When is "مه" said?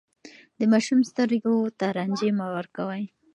2.37-2.47